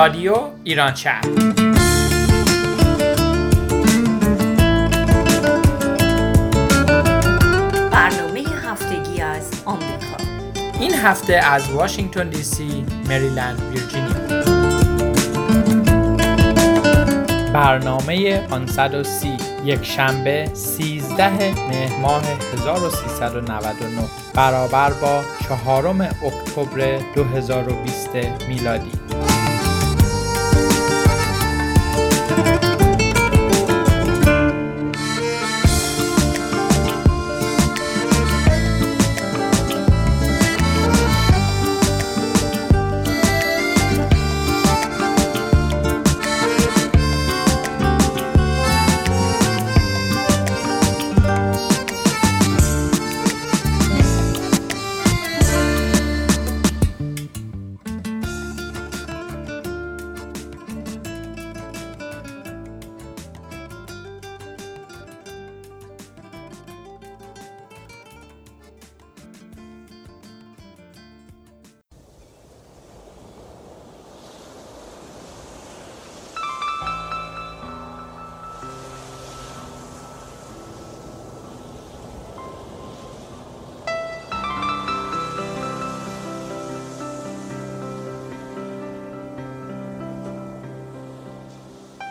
رادیو 0.00 0.34
ایران 0.64 0.94
شهر. 0.94 1.20
برنامه 7.90 8.44
هفتگی 8.68 9.20
از 9.20 9.62
آمریکا. 9.64 10.16
این 10.80 10.94
هفته 10.94 11.34
از 11.34 11.70
واشنگتن 11.70 12.28
دی 12.28 12.42
سی، 12.42 12.84
مریلند، 13.08 13.60
ویرجینیا. 13.62 14.44
برنامه 17.52 18.38
530 18.46 19.36
یک 19.64 19.84
شنبه 19.84 20.50
13 20.54 21.30
مهر 21.30 21.96
ماه 22.02 22.22
1399 22.52 24.02
برابر 24.34 24.92
با 24.92 25.24
چهارم 25.48 26.00
اکتبر 26.00 26.98
2020 27.14 28.10
میلادی. 28.48 28.92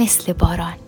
مثل 0.00 0.32
باران 0.32 0.78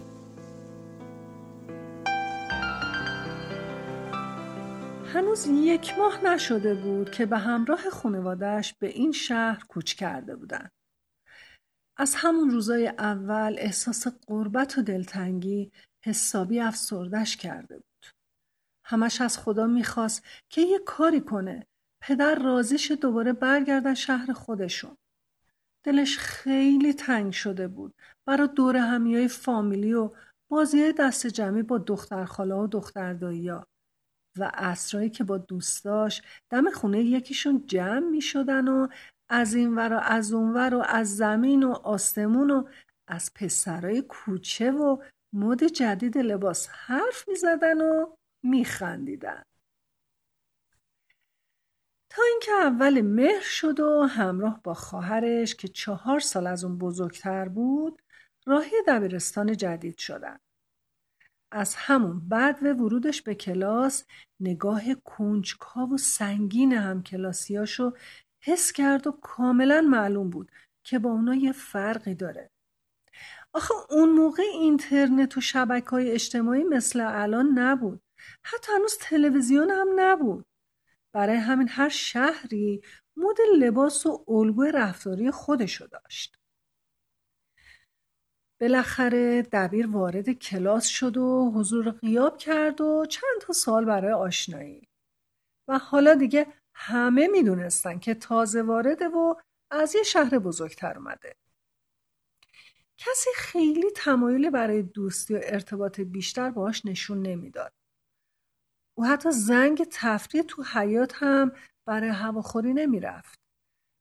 هنوز 5.15 5.47
یک 5.47 5.99
ماه 5.99 6.25
نشده 6.25 6.75
بود 6.75 7.11
که 7.11 7.27
به 7.27 7.39
همراه 7.39 7.91
خانوادهش 7.91 8.75
به 8.79 8.89
این 8.89 9.13
شهر 9.13 9.65
کوچ 9.69 9.95
کرده 9.95 10.37
بودن. 10.37 10.69
از 11.99 12.15
همون 12.17 12.51
روزای 12.51 12.89
اول 12.89 13.57
احساس 13.59 14.07
قربت 14.27 14.79
و 14.79 14.83
دلتنگی 14.83 15.73
حسابی 16.05 16.61
افسردش 16.61 17.37
کرده 17.37 17.75
بود. 17.75 18.07
همش 18.87 19.21
از 19.21 19.39
خدا 19.39 19.67
می‌خواست 19.67 20.25
که 20.51 20.61
یه 20.61 20.79
کاری 20.79 21.21
کنه. 21.21 21.67
پدر 22.03 22.35
رازیش 22.35 22.91
دوباره 22.91 23.33
برگردن 23.33 23.95
شهر 23.95 24.33
خودشون. 24.33 24.97
دلش 25.85 26.19
خیلی 26.19 26.93
تنگ 26.93 27.33
شده 27.33 27.69
بود 27.69 27.95
برا 28.27 28.47
دور 28.47 28.77
همیای 28.77 29.29
فامیلی 29.29 29.95
و 29.95 30.11
بازی 30.51 30.93
دست 30.93 31.27
جمعی 31.27 31.63
با 31.63 31.79
دختر 31.79 32.25
خاله 32.25 32.55
و 32.55 32.67
دختر 32.67 33.13
داییا 33.13 33.67
و 34.39 34.51
اسرایی 34.55 35.11
که 35.11 35.25
با 35.25 35.39
دوستاش 35.39 36.23
دم 36.51 36.71
خونه 36.71 37.03
یکیشون 37.03 37.67
جمع 37.67 38.09
می 38.11 38.21
شدن 38.21 38.69
و 38.69 38.89
از 39.29 39.55
این 39.55 39.75
ور 39.77 39.93
و 39.93 40.01
از 40.03 40.33
اون 40.33 40.53
ور 40.55 40.75
و 40.75 40.83
از 40.87 41.17
زمین 41.17 41.63
و 41.63 41.73
آسمون 41.73 42.51
و 42.51 42.65
از 43.09 43.35
پسرای 43.35 44.03
کوچه 44.03 44.73
و 44.73 45.03
مد 45.33 45.65
جدید 45.65 46.19
لباس 46.19 46.69
حرف 46.69 47.29
می 47.29 47.35
زدن 47.35 47.81
و 47.81 48.07
می 48.45 48.65
خندیدن. 48.65 49.43
تا 52.11 52.23
اینکه 52.31 52.53
اول 52.53 53.01
مهر 53.01 53.41
شد 53.41 53.81
و 53.81 54.03
همراه 54.03 54.61
با 54.65 54.75
خواهرش 54.75 55.55
که 55.55 55.69
چهار 55.69 56.21
سال 56.21 56.47
از 56.47 56.65
اون 56.65 56.79
بزرگتر 56.79 57.49
بود 57.49 58.03
راهی 58.47 58.77
دبیرستان 58.87 59.57
جدید 59.57 59.99
شدن. 59.99 60.39
از 61.53 61.75
همون 61.75 62.29
بعد 62.29 62.63
و 62.63 62.67
ورودش 62.67 63.23
به 63.23 63.35
کلاس 63.35 64.05
نگاه 64.41 64.83
کنجکاو 65.05 65.95
و 65.95 65.97
سنگین 65.97 66.73
هم 66.73 67.03
کلاسیاشو 67.03 67.93
حس 68.43 68.73
کرد 68.73 69.07
و 69.07 69.13
کاملا 69.13 69.81
معلوم 69.81 70.31
بود 70.31 70.51
که 70.85 70.99
با 70.99 71.11
اونا 71.11 71.35
یه 71.35 71.53
فرقی 71.53 72.15
داره. 72.15 72.51
آخه 73.53 73.75
اون 73.91 74.11
موقع 74.11 74.43
اینترنت 74.43 75.37
و 75.37 75.41
شبکه 75.41 75.91
های 75.91 76.11
اجتماعی 76.11 76.65
مثل 76.65 77.01
الان 77.01 77.59
نبود. 77.59 78.03
حتی 78.43 78.73
هنوز 78.73 78.97
تلویزیون 79.01 79.71
هم 79.71 79.89
نبود. 79.97 80.47
برای 81.13 81.37
همین 81.37 81.69
هر 81.69 81.89
شهری 81.89 82.83
مد 83.17 83.37
لباس 83.59 84.07
و 84.07 84.25
الگوی 84.29 84.73
رفتاری 84.73 85.31
خودشو 85.31 85.87
داشت. 85.87 86.37
بالاخره 88.61 89.43
دبیر 89.43 89.87
وارد 89.87 90.31
کلاس 90.31 90.87
شد 90.87 91.17
و 91.17 91.53
حضور 91.55 91.91
غیاب 91.91 92.39
کرد 92.39 92.81
و 92.81 93.07
چند 93.07 93.41
تا 93.41 93.53
سال 93.53 93.85
برای 93.85 94.13
آشنایی. 94.13 94.89
و 95.69 95.79
حالا 95.79 96.15
دیگه 96.15 96.47
همه 96.75 97.29
می‌دونستن 97.29 97.99
که 97.99 98.15
تازه 98.15 98.63
وارده 98.63 99.09
و 99.09 99.35
از 99.71 99.95
یه 99.95 100.03
شهر 100.03 100.39
بزرگتر 100.39 100.99
اومده. 100.99 101.37
کسی 102.99 103.31
خیلی 103.37 103.91
تمایلی 103.97 104.51
برای 104.51 104.83
دوستی 104.83 105.35
و 105.35 105.41
ارتباط 105.43 106.01
بیشتر 106.01 106.51
باهاش 106.51 106.87
نشون 106.87 107.23
نمی‌داد. 107.23 107.73
او 109.01 109.07
حتی 109.07 109.31
زنگ 109.33 109.87
تفریح 109.91 110.43
تو 110.43 110.63
حیات 110.63 111.13
هم 111.15 111.53
برای 111.87 112.11
هواخوری 112.11 112.75
نمی‌رفت. 112.75 113.39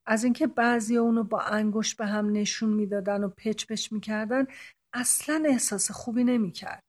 از 0.06 0.24
اینکه 0.24 0.46
بعضی 0.46 0.96
اونو 0.96 1.24
با 1.24 1.40
انگشت 1.40 1.96
به 1.96 2.06
هم 2.06 2.32
نشون 2.32 2.70
می‌دادن 2.70 3.24
و 3.24 3.28
پچ 3.28 3.66
پچ 3.66 3.92
می‌کردن 3.92 4.46
اصلا 4.92 5.42
احساس 5.46 5.90
خوبی 5.90 6.24
نمی‌کرد. 6.24 6.82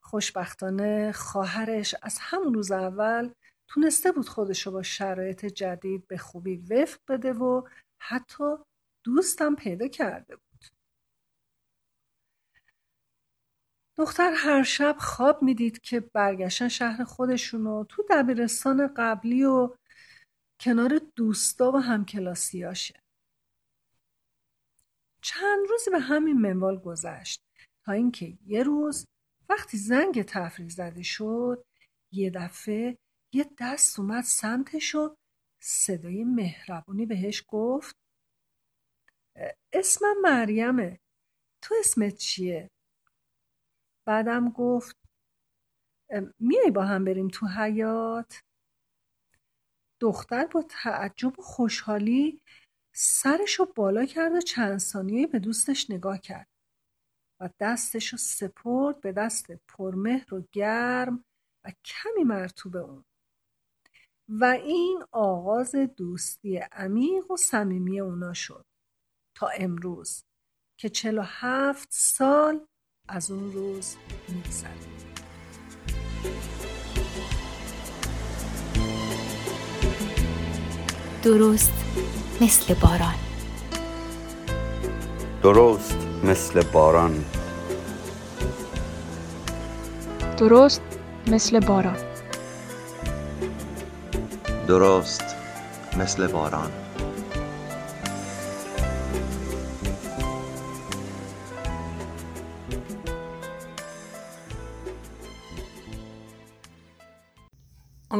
خوشبختانه 0.00 1.12
خواهرش 1.12 1.94
از 2.02 2.18
همون 2.20 2.54
روز 2.54 2.72
اول 2.72 3.30
تونسته 3.68 4.12
بود 4.12 4.28
خودشو 4.28 4.70
با 4.70 4.82
شرایط 4.82 5.46
جدید 5.46 6.06
به 6.08 6.18
خوبی 6.18 6.56
وفق 6.56 7.00
بده 7.08 7.32
و 7.32 7.62
حتی 7.98 8.44
دوستم 9.04 9.54
پیدا 9.54 9.88
کرده 9.88 10.36
بود. 10.36 10.49
دختر 14.00 14.32
هر 14.36 14.62
شب 14.62 14.96
خواب 14.98 15.42
می‌دید 15.42 15.80
که 15.80 16.00
برگشتن 16.00 16.68
شهر 16.68 17.04
خودشون 17.04 17.66
و 17.66 17.84
تو 17.84 18.04
دبیرستان 18.10 18.94
قبلی 18.96 19.44
و 19.44 19.74
کنار 20.60 21.00
دوستا 21.16 21.72
و 21.72 21.76
همکلاسیاشه. 21.76 23.02
چند 25.22 25.68
روزی 25.70 25.90
به 25.90 25.98
همین 25.98 26.40
منوال 26.40 26.78
گذشت 26.78 27.42
تا 27.84 27.92
اینکه 27.92 28.38
یه 28.46 28.62
روز 28.62 29.06
وقتی 29.48 29.76
زنگ 29.78 30.22
تفریح 30.22 30.68
زده 30.68 31.02
شد 31.02 31.64
یه 32.12 32.30
دفعه 32.30 32.98
یه 33.32 33.50
دست 33.58 33.98
اومد 33.98 34.24
سمتش 34.24 34.94
و 34.94 35.16
صدای 35.62 36.24
مهربونی 36.24 37.06
بهش 37.06 37.44
گفت 37.48 37.96
اسمم 39.72 40.20
مریمه 40.22 41.00
تو 41.62 41.74
اسمت 41.80 42.16
چیه؟ 42.16 42.70
بعدم 44.04 44.50
گفت 44.50 44.96
میای 46.38 46.70
با 46.70 46.84
هم 46.84 47.04
بریم 47.04 47.28
تو 47.28 47.46
حیات؟ 47.46 48.42
دختر 50.00 50.46
با 50.46 50.64
تعجب 50.68 51.38
و 51.38 51.42
خوشحالی 51.42 52.42
سرشو 52.94 53.64
بالا 53.76 54.04
کرد 54.04 54.32
و 54.32 54.40
چند 54.40 54.78
ثانیه 54.78 55.26
به 55.26 55.38
دوستش 55.38 55.90
نگاه 55.90 56.18
کرد 56.18 56.48
و 57.40 57.50
دستشو 57.60 58.16
سپرد 58.16 59.00
به 59.00 59.12
دست 59.12 59.52
پرمهر 59.52 60.34
و 60.34 60.42
گرم 60.52 61.24
و 61.64 61.72
کمی 61.84 62.24
مرتوب 62.24 62.76
اون 62.76 63.04
و 64.28 64.44
این 64.44 65.04
آغاز 65.12 65.74
دوستی 65.74 66.56
عمیق 66.56 67.30
و 67.30 67.36
صمیمی 67.36 68.00
اونا 68.00 68.32
شد 68.32 68.66
تا 69.34 69.48
امروز 69.48 70.24
که 70.80 70.88
چل 70.88 71.18
و 71.18 71.22
هفت 71.24 71.88
سال 71.90 72.66
از 73.12 73.30
اون 73.30 73.52
روز 73.52 73.96
میگذره. 74.28 74.70
درست 81.22 81.72
مثل 82.40 82.74
باران. 82.74 83.14
درست 85.42 85.96
مثل 86.24 86.62
باران. 86.62 87.24
درست 90.36 90.82
مثل 91.26 91.60
باران. 91.60 91.96
درست 94.68 95.24
مثل 95.98 96.26
باران. 96.26 96.70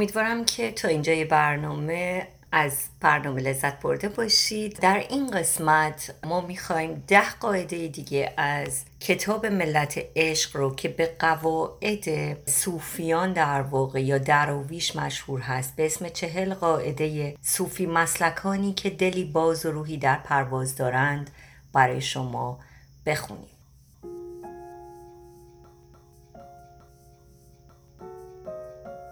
امیدوارم 0.01 0.45
که 0.45 0.73
تا 0.73 0.89
اینجای 0.89 1.25
برنامه 1.25 2.29
از 2.53 2.89
برنامه 3.01 3.43
لذت 3.43 3.81
برده 3.81 4.09
باشید. 4.09 4.79
در 4.81 5.05
این 5.11 5.31
قسمت 5.31 6.15
ما 6.25 6.41
می‌خوایم 6.41 7.05
ده 7.09 7.31
قاعده 7.41 7.89
دیگه 7.89 8.33
از 8.37 8.85
کتاب 9.01 9.47
ملت 9.47 10.01
عشق 10.17 10.57
رو 10.57 10.75
که 10.75 10.89
به 10.89 11.17
قواعد 11.19 12.05
صوفیان 12.51 13.33
در 13.33 13.63
واقع 13.63 14.03
یا 14.03 14.19
دراویش 14.19 14.97
مشهور 14.97 15.41
هست 15.41 15.77
به 15.77 15.87
اسم 15.87 16.09
چهل 16.09 16.55
قاعده 16.55 17.37
صوفی 17.43 17.87
مسلکانی 17.87 18.73
که 18.73 18.91
دلی 18.91 19.25
باز 19.25 19.67
و 19.67 19.71
روحی 19.71 19.97
در 19.97 20.17
پرواز 20.17 20.77
دارند 20.77 21.31
برای 21.73 22.01
شما 22.01 22.59
بخونیم. 23.07 23.60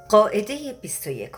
قاعده 0.09 0.73
21 0.83 1.31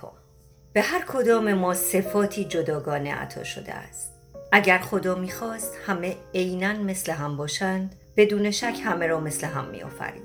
به 0.73 0.81
هر 0.81 1.05
کدام 1.09 1.53
ما 1.53 1.75
صفاتی 1.75 2.45
جداگانه 2.45 3.15
عطا 3.15 3.45
شده 3.45 3.75
است. 3.75 4.15
اگر 4.53 4.79
خدا 4.79 5.15
می‌خواست 5.15 5.75
همه 5.87 6.17
عینا 6.35 6.73
مثل 6.73 7.13
هم 7.13 7.37
باشند 7.37 7.95
بدون 8.17 8.51
شک 8.51 8.81
همه 8.85 9.07
را 9.07 9.21
مثل 9.21 9.47
هم 9.47 9.65
میآفرید. 9.65 10.23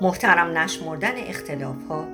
محترم 0.00 0.58
نشمردن 0.58 1.16
اختلاف 1.16 1.76
ها 1.88 2.04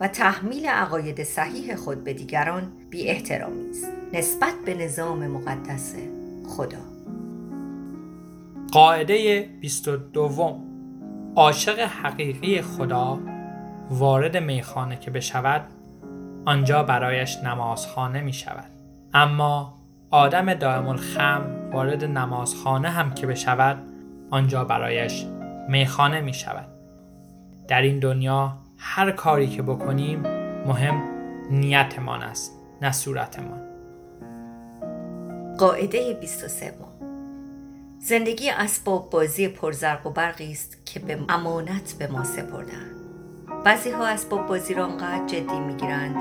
و 0.00 0.08
تحمیل 0.08 0.66
عقاید 0.66 1.22
صحیح 1.22 1.76
خود 1.76 2.04
به 2.04 2.12
دیگران 2.12 2.72
بی 2.90 3.08
احترامی 3.08 3.70
است. 3.70 3.88
نسبت 4.12 4.54
به 4.66 4.74
نظام 4.74 5.26
مقدس 5.26 5.94
خدا. 6.48 6.78
قاعده 8.72 9.42
22 9.60 10.60
عاشق 11.36 11.78
حقیقی 11.78 12.62
خدا 12.62 13.31
وارد 13.92 14.36
میخانه 14.36 14.96
که 14.96 15.10
بشود 15.10 15.62
آنجا 16.44 16.82
برایش 16.82 17.36
نمازخانه 17.36 18.20
می 18.20 18.32
شود 18.32 18.70
اما 19.14 19.74
آدم 20.10 20.54
دائم 20.54 20.88
الخم 20.88 21.70
وارد 21.72 22.04
نمازخانه 22.04 22.88
هم 22.88 23.14
که 23.14 23.26
بشود 23.26 23.78
آنجا 24.30 24.64
برایش 24.64 25.26
میخانه 25.68 26.20
می 26.20 26.34
شود 26.34 26.66
در 27.68 27.82
این 27.82 27.98
دنیا 27.98 28.52
هر 28.78 29.10
کاری 29.10 29.46
که 29.46 29.62
بکنیم 29.62 30.20
مهم 30.66 31.02
نیتمان 31.50 32.22
است 32.22 32.52
نه 32.82 32.92
صورتمان. 32.92 33.60
قاعده 35.58 36.14
23 36.14 36.72
زندگی 37.98 38.50
اسباب 38.50 39.10
بازی 39.10 39.48
پرزرق 39.48 40.06
و 40.06 40.10
برقی 40.10 40.52
است 40.52 40.86
که 40.86 41.00
به 41.00 41.18
امانت 41.28 41.94
به 41.98 42.06
ما 42.06 42.24
سپردن 42.24 43.01
بعضی 43.64 43.90
ها 43.90 44.06
اسباب 44.06 44.46
بازی 44.46 44.74
را 44.74 44.86
انقدر 44.86 45.26
جدی 45.26 45.60
می‌گیرند 45.60 46.16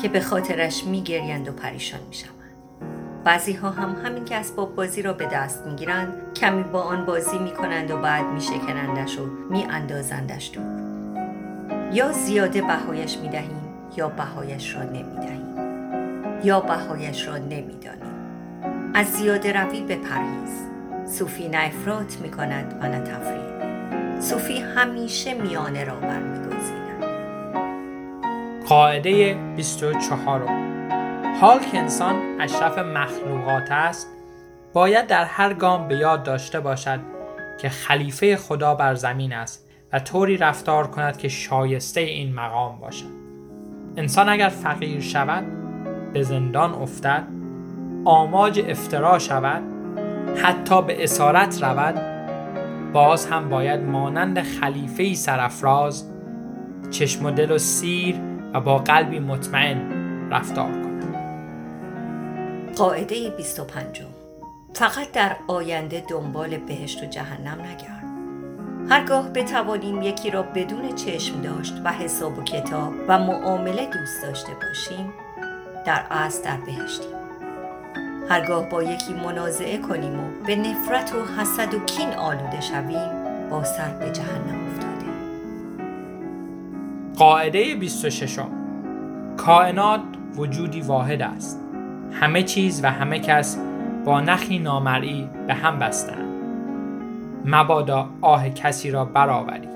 که 0.00 0.08
به 0.08 0.20
خاطرش 0.20 0.84
میگریند 0.84 1.48
و 1.48 1.52
پریشان 1.52 2.00
می‌شوند. 2.08 2.32
بعضی 3.24 3.52
ها 3.52 3.70
هم 3.70 3.96
همین 4.04 4.24
که 4.24 4.36
اسباب 4.36 4.74
بازی 4.74 5.02
را 5.02 5.12
به 5.12 5.26
دست 5.26 5.66
می‌گیرند 5.66 6.34
کمی 6.36 6.62
با 6.62 6.82
آن 6.82 7.06
بازی 7.06 7.38
می‌کنند 7.38 7.90
و 7.90 7.96
بعد 7.96 8.26
میشکنندش 8.26 9.18
و 9.18 9.26
میاندازندش 9.50 10.50
دور. 10.54 10.64
یا 11.92 12.12
زیاده 12.12 12.62
بهایش 12.62 13.18
می‌دهیم 13.18 13.60
یا 13.96 14.08
بهایش 14.08 14.74
را 14.74 14.82
نمی‌دهیم. 14.82 15.56
یا 16.44 16.60
بهایش 16.60 17.26
را 17.28 17.38
نمی‌دانیم. 17.38 18.12
از 18.94 19.06
زیاده 19.06 19.52
روی 19.52 19.80
بپرهیز. 19.80 20.62
صوفی 21.06 21.48
نه 21.48 21.58
افراط 21.58 22.16
می‌کند 22.16 22.78
و 22.82 22.88
نه 22.88 23.00
تفرید 23.00 23.52
صوفی 24.20 24.58
همیشه 24.58 25.34
میانه 25.34 25.84
را 25.84 25.94
برمیگزیند 25.94 26.81
قاعده 28.72 29.34
24 29.56 30.48
حال 31.40 31.58
که 31.58 31.78
انسان 31.78 32.40
اشرف 32.40 32.78
مخلوقات 32.78 33.70
است 33.70 34.08
باید 34.72 35.06
در 35.06 35.24
هر 35.24 35.54
گام 35.54 35.88
به 35.88 35.96
یاد 35.96 36.22
داشته 36.22 36.60
باشد 36.60 37.00
که 37.60 37.68
خلیفه 37.68 38.36
خدا 38.36 38.74
بر 38.74 38.94
زمین 38.94 39.32
است 39.32 39.68
و 39.92 39.98
طوری 39.98 40.36
رفتار 40.36 40.86
کند 40.86 41.16
که 41.16 41.28
شایسته 41.28 42.00
این 42.00 42.34
مقام 42.34 42.78
باشد. 42.80 43.06
انسان 43.96 44.28
اگر 44.28 44.48
فقیر 44.48 45.00
شود 45.00 45.44
به 46.12 46.22
زندان 46.22 46.74
افتد 46.74 47.26
آماج 48.04 48.64
افترا 48.68 49.18
شود 49.18 49.62
حتی 50.36 50.82
به 50.82 51.04
اسارت 51.04 51.62
رود 51.62 52.00
باز 52.92 53.26
هم 53.26 53.48
باید 53.48 53.80
مانند 53.80 54.42
خلیفه 54.42 55.14
سرافراز 55.14 56.10
چشم 56.90 57.26
و 57.26 57.30
دل 57.30 57.50
و 57.50 57.58
سیر 57.58 58.31
و 58.54 58.60
با 58.60 58.78
قلبی 58.78 59.18
مطمئن 59.18 59.78
رفتار 60.30 60.72
کنم 60.72 60.92
قاعده 62.76 63.30
25 63.30 64.02
فقط 64.74 65.12
در 65.12 65.36
آینده 65.48 66.04
دنبال 66.08 66.56
بهشت 66.56 67.02
و 67.02 67.06
جهنم 67.06 67.60
نگرد. 67.60 68.02
هرگاه 68.90 69.28
بتوانیم 69.28 70.02
یکی 70.02 70.30
را 70.30 70.42
بدون 70.42 70.94
چشم 70.94 71.40
داشت 71.40 71.74
و 71.84 71.92
حساب 71.92 72.38
و 72.38 72.42
کتاب 72.42 72.92
و 73.08 73.18
معامله 73.18 73.86
دوست 73.86 74.22
داشته 74.22 74.52
باشیم 74.54 75.12
در 75.86 76.04
اصل 76.10 76.44
در 76.44 76.56
بهشتیم. 76.56 77.16
هرگاه 78.28 78.68
با 78.68 78.82
یکی 78.82 79.14
منازعه 79.14 79.78
کنیم 79.78 80.20
و 80.20 80.44
به 80.46 80.56
نفرت 80.56 81.14
و 81.14 81.40
حسد 81.40 81.74
و 81.74 81.78
کین 81.84 82.14
آلوده 82.14 82.60
شویم 82.60 83.10
با 83.50 83.64
سر 83.64 83.88
به 83.88 84.10
جهنم 84.10 84.66
افتاده 84.66 84.81
قاعده 87.22 87.74
26 87.74 88.38
کائنات 89.36 90.00
وجودی 90.36 90.80
واحد 90.80 91.22
است. 91.22 91.60
همه 92.12 92.42
چیز 92.42 92.84
و 92.84 92.90
همه 92.90 93.18
کس 93.18 93.58
با 94.04 94.20
نخی 94.20 94.58
نامرئی 94.58 95.30
به 95.46 95.54
هم 95.54 95.78
بستند 95.78 96.44
مبادا 97.44 98.10
آه 98.20 98.48
کسی 98.48 98.90
را 98.90 99.04
برآوری. 99.04 99.68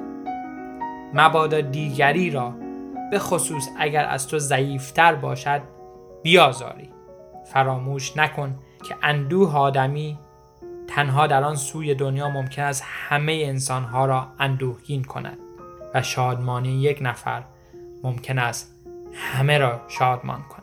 مبادا 1.14 1.60
دیگری 1.60 2.30
را 2.30 2.54
به 3.10 3.18
خصوص 3.18 3.68
اگر 3.78 4.04
از 4.04 4.28
تو 4.28 4.38
ضعیفتر 4.38 5.14
باشد 5.14 5.60
بیازاری. 6.22 6.90
فراموش 7.52 8.16
نکن 8.16 8.54
که 8.88 8.94
اندوه 9.02 9.56
آدمی 9.56 10.18
تنها 10.88 11.26
در 11.26 11.44
آن 11.44 11.56
سوی 11.56 11.94
دنیا 11.94 12.28
ممکن 12.28 12.62
است 12.62 12.84
همه 12.86 13.42
انسانها 13.46 14.06
را 14.06 14.26
اندوهگین 14.38 15.04
کند. 15.04 15.45
شادمانی 16.02 16.82
یک 16.82 16.98
نفر 17.02 17.42
ممکن 18.02 18.38
است 18.38 18.74
همه 19.14 19.58
را 19.58 19.80
شادمان 19.88 20.42
کند. 20.42 20.62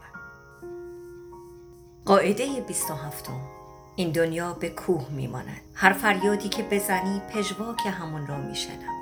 قاعده 2.05 2.61
27 2.67 3.29
این 3.95 4.11
دنیا 4.11 4.53
به 4.53 4.69
کوه 4.69 5.09
میماند. 5.11 5.61
هر 5.73 5.93
فریادی 5.93 6.49
که 6.49 6.63
بزنی 6.63 7.21
پژواک 7.33 7.79
همون 7.85 8.27
را 8.27 8.37
میشنم 8.37 8.93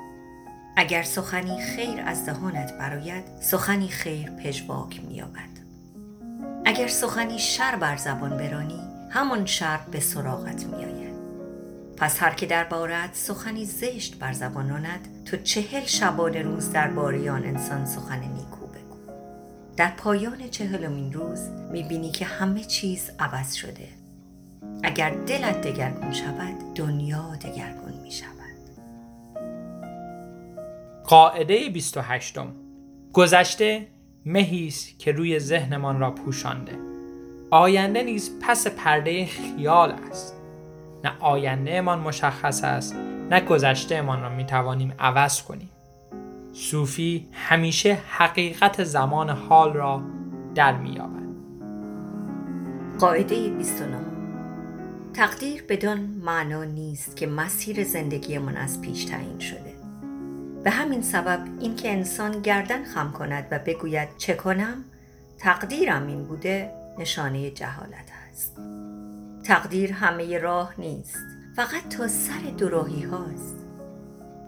اگر 0.76 1.02
سخنی 1.02 1.60
خیر 1.60 2.02
از 2.06 2.26
دهانت 2.26 2.78
براید 2.78 3.24
سخنی 3.40 3.88
خیر 3.88 4.30
پژواک 4.30 5.04
مییابد. 5.04 5.52
اگر 6.64 6.88
سخنی 6.88 7.38
شر 7.38 7.76
بر 7.76 7.96
زبان 7.96 8.36
برانی 8.36 8.80
همون 9.10 9.46
شر 9.46 9.80
به 9.90 10.00
سراغت 10.00 10.64
میآید. 10.64 11.14
پس 11.96 12.22
هر 12.22 12.34
که 12.34 12.66
بارت 12.70 13.14
سخنی 13.14 13.64
زشت 13.64 14.18
بر 14.18 14.32
زبان 14.32 14.70
راند 14.70 15.08
تو 15.32 15.38
چهل 15.38 15.84
شبانه 15.84 16.42
روز 16.42 16.72
درباره 16.72 17.30
آن 17.30 17.44
انسان 17.44 17.86
سخن 17.86 18.20
نیکو 18.20 18.66
بگو. 18.66 18.96
در 19.76 19.90
پایان 19.96 20.48
چهلمین 20.50 21.12
روز 21.12 21.48
می‌بینی 21.70 22.10
که 22.10 22.24
همه 22.24 22.64
چیز 22.64 23.10
عوض 23.18 23.54
شده. 23.54 23.88
اگر 24.82 25.10
دلت 25.10 25.60
دگرگون 25.60 26.12
شود 26.12 26.74
دنیا 26.74 27.36
دگرگون 27.36 27.92
می 28.02 28.10
شود 28.10 28.30
قاعده 31.04 31.68
28 31.68 32.38
گذشته 33.12 33.86
مهیست 34.26 34.98
که 34.98 35.12
روی 35.12 35.38
ذهنمان 35.38 36.00
را 36.00 36.10
پوشانده. 36.10 36.78
آینده 37.50 38.02
نیز 38.02 38.30
پس 38.42 38.66
پرده 38.66 39.26
خیال 39.26 39.92
است. 40.10 40.34
نه 41.04 41.12
آینده 41.20 41.80
من 41.80 41.98
مشخص 41.98 42.64
است 42.64 42.96
نه 43.32 43.40
گذشته 43.40 44.02
من 44.02 44.22
را 44.22 44.28
می 44.28 44.46
توانیم 44.46 44.94
عوض 44.98 45.42
کنیم. 45.42 45.70
صوفی 46.52 47.28
همیشه 47.32 47.98
حقیقت 48.08 48.84
زمان 48.84 49.30
حال 49.30 49.72
را 49.72 50.02
در 50.54 50.76
می 50.76 50.90
یابد 50.90 51.22
قاعده 52.98 53.50
29 53.50 53.98
تقدیر 55.14 55.64
بدان 55.68 56.00
معنا 56.00 56.64
نیست 56.64 57.16
که 57.16 57.26
مسیر 57.26 57.84
زندگیمان 57.84 58.56
از 58.56 58.80
پیش 58.80 59.04
تعیین 59.04 59.38
شده. 59.38 59.74
به 60.64 60.70
همین 60.70 61.02
سبب 61.02 61.40
اینکه 61.60 61.92
انسان 61.92 62.42
گردن 62.42 62.84
خم 62.84 63.12
کند 63.12 63.48
و 63.50 63.58
بگوید 63.58 64.08
چه 64.18 64.34
کنم 64.34 64.84
تقدیرم 65.38 66.06
این 66.06 66.24
بوده 66.24 66.70
نشانه 66.98 67.50
جهالت 67.50 68.10
است. 68.30 68.56
تقدیر 69.44 69.92
همه 69.92 70.38
راه 70.38 70.74
نیست. 70.78 71.31
فقط 71.56 71.88
تا 71.88 72.08
سر 72.08 72.50
دوراهی 72.58 73.02
هاست. 73.02 73.56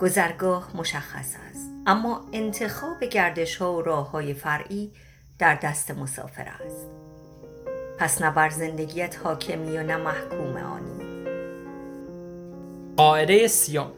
گذرگاه 0.00 0.70
مشخص 0.76 1.34
است. 1.50 1.70
اما 1.86 2.24
انتخاب 2.32 3.04
گردش 3.04 3.56
ها 3.56 3.74
و 3.74 3.82
راه 3.82 4.10
های 4.10 4.34
فرعی 4.34 4.92
در 5.38 5.54
دست 5.54 5.90
مسافر 5.90 6.48
است. 6.64 6.86
پس 7.98 8.22
نه 8.22 8.30
بر 8.30 8.48
زندگیت 8.50 9.18
حاکمی 9.24 9.76
و 9.76 9.82
نه 9.82 9.96
محکوم 9.96 10.56
آنی. 10.56 11.04
قاعده 12.96 13.46
سیوم 13.46 13.92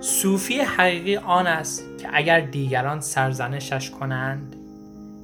صوفی 0.00 0.60
حقیقی 0.60 1.16
آن 1.16 1.46
است 1.46 1.84
که 1.98 2.08
اگر 2.12 2.40
دیگران 2.40 3.00
سرزنشش 3.00 3.90
کنند 3.90 4.56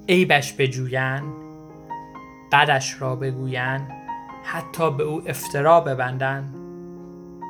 عیبش 0.09 0.53
بجویند 0.53 1.33
بدش 2.53 3.03
را 3.03 3.17
بگویند 3.17 3.91
حتی 4.45 4.91
به 4.91 5.03
او 5.03 5.23
افترا 5.29 5.81
ببندند. 5.81 6.62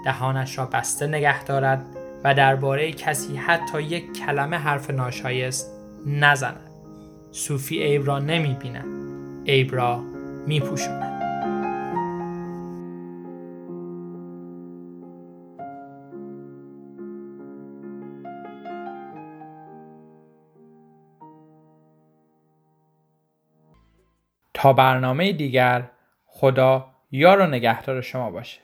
دهانش 0.05 0.59
را 0.59 0.67
بسته 0.67 1.07
نگه 1.07 1.45
دارد 1.45 1.87
و 2.25 2.35
درباره 2.35 2.93
کسی 2.93 3.37
حتی 3.37 3.83
یک 3.83 4.13
کلمه 4.13 4.57
حرف 4.57 4.91
ناشایست 4.91 5.71
نزند. 6.07 6.71
صوفی 7.31 7.83
عیب 7.83 8.07
را 8.07 8.19
نمی 8.19 8.55
بیند 8.55 9.49
عیب 9.49 9.75
را 9.75 10.05
می 10.47 10.61
پوشند. 10.61 11.13
تا 24.55 24.73
برنامه 24.73 25.33
دیگر 25.33 25.91
خدا 26.27 26.91
یار 27.11 27.41
و 27.41 27.47
نگهدار 27.47 28.01
شما 28.01 28.31
باشه. 28.31 28.63